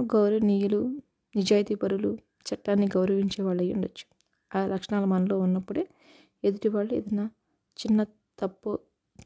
గౌరవనీయులు 0.03 1.01
నిజాయితీ 1.37 1.75
పరులు 1.75 2.19
చట్టాన్ని 2.55 2.87
గౌరవించే 2.87 3.43
వాళ్ళు 3.43 3.63
అయ్యి 3.63 3.75
ఉండొచ్చు. 3.75 4.14
ఆ 4.55 4.61
లక్షణాలు 4.67 5.07
మనలో 5.07 5.37
ఉన్నప్పుడే 5.39 5.85
ఎదుటి 6.45 6.69
వాళ్ళు 6.69 6.93
ఏదైనా 6.95 7.27
చిన్న 7.79 8.01
తప్పు 8.39 8.71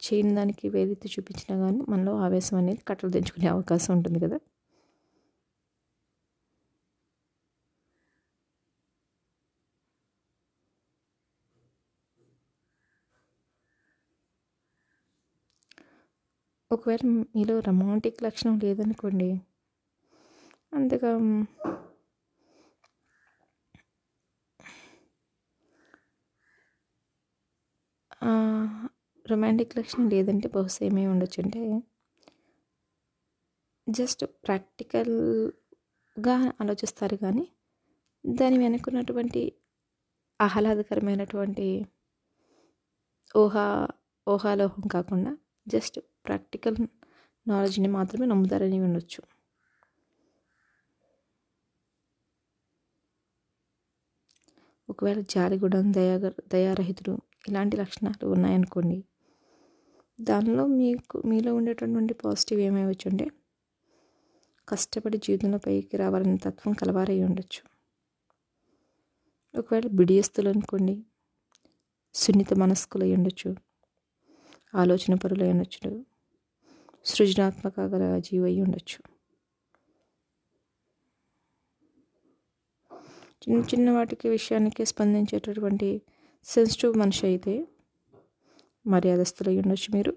చేయని 0.00 0.32
దానికి 0.34 0.66
వేలెత్తి 0.68 1.08
చూపించినా 1.14 1.54
కానీ 1.62 1.80
మనలో 1.88 2.14
ఆవేశం 2.26 2.56
అనేది 2.58 2.82
కట్టలు 2.86 3.10
తెంచుకునే 3.10 3.48
అవకాశం 3.54 3.92
ఉంటుంది 3.96 4.20
కదా. 4.26 4.38
ఒకవేళ 16.70 17.02
మీలో 17.32 17.54
రొమాంటిక్ 17.66 18.22
లక్షణం 18.24 18.54
లేదనుకోండి 18.58 19.28
అంతగా 20.72 21.10
రొమాంటిక్ 29.26 29.78
లక్షణం 29.78 30.08
లేదంటే 30.08 30.48
బహుశా 30.48 30.86
ఏమీ 30.86 31.06
ఉండొచ్చు 31.06 31.42
అంటే 31.42 31.82
జస్ట్ 33.88 34.24
ప్రాక్టికల్గా 34.24 36.54
ఆలోచిస్తారు 36.60 37.16
కానీ 37.16 37.52
దాని 38.26 38.58
వెనుకున్నటువంటి 38.58 39.52
ఆహ్లాదకరమైనటువంటి 40.40 41.86
ఊహా 43.36 43.88
ఊహాలోహం 44.26 44.88
కాకుండా 44.88 45.36
జస్ట్ 45.68 45.98
ప్రాక్టికల్ 46.26 46.76
నాలెడ్జ్ని 47.46 47.88
మాత్రమే 47.88 48.26
నమ్ముతారని 48.26 48.80
ఉండొచ్చు. 48.80 49.22
ఒకవేళ 54.88 55.20
జారి 55.20 55.56
గుడం 55.56 55.92
దయా 55.92 56.32
దయారహితుడు 56.52 57.18
ఇలాంటి 57.48 57.76
లక్షణాలు 57.76 58.26
ఉన్నాయనుకోండి. 58.26 58.98
దానిలో 60.20 60.66
మీకు 60.66 61.22
మీలో 61.26 61.54
ఉండేటటువంటి 61.54 62.14
పాజిటివ్ 62.14 62.60
ఏమైవచ్చు 62.60 63.06
అంటే 63.10 63.26
కష్టపడి 64.68 65.18
జీవితంలో 65.18 65.58
పైకి 65.58 65.96
రావాలనే 65.96 66.36
తత్వం 66.36 66.72
కలవారై 66.72 67.22
ఉండొచ్చు. 67.22 67.62
ఒకవేళ 69.58 69.86
బిడియస్తులు 69.92 70.48
అనుకోండి 70.48 70.94
సున్నిత 72.14 72.54
మనస్కులు 72.54 73.04
అయి 73.04 73.14
ఉండొచ్చు 73.14 73.50
ఆలోచన 74.74 75.14
పరులు 75.14 75.42
అయి 75.42 75.52
ఉండొచ్చు 75.52 76.04
సృజనాత్మక 77.04 77.80
గల 77.80 78.18
జీవి 78.18 78.44
అయి 78.44 78.60
ఉండొచ్చు. 78.62 78.98
చిన్న 83.42 83.60
చిన్న 83.62 83.90
వాటికి 83.90 84.26
విషయానికి 84.28 84.84
స్పందించేటటువంటి 84.84 85.88
సెన్సిటివ్ 86.48 86.92
మనిషి 86.96 87.26
అయితే 87.26 87.54
మర్యాదస్తులై 88.86 89.54
ఉండొచ్చు 89.56 89.88
మీరు 89.94 90.12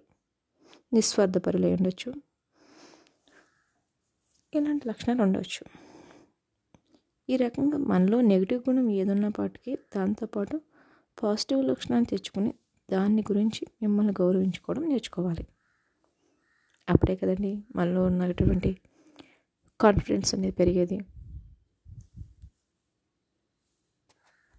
నిస్వార్థపరులు 0.94 1.65
అయి 1.65 1.76
ఉండొచ్చు 1.76 2.10
ఇలాంటి 4.54 4.88
లక్షణాలు 4.88 5.22
ఉండవచ్చు 5.22 5.63
ఈ 7.30 7.36
రకంగా 7.36 7.78
మనలో 7.91 8.22
నెగిటివ్ 8.22 8.62
గుణం 8.70 8.89
ఏదున్నపాటికి 8.91 9.76
దాంతోపాటు 9.96 10.56
పాజిటివ్ 11.17 11.62
లక్షణాన్ని 11.63 12.08
తెచ్చుకుని 12.08 12.52
దాన్ని 12.89 13.22
గురించి 13.22 13.67
మిమ్మల్ని 13.82 14.13
గౌరవించుకోవడం 14.20 14.84
నేర్చుకోవాలి. 14.89 15.44
అప్పుడే 16.88 17.15
కదండి 17.15 17.52
మనలో 17.76 18.04
ఉన్నటువంటి 18.04 18.72
కాన్ఫిడెన్స్ 19.80 20.36
అనేది 20.36 20.56
పెరిగేది. 20.56 20.98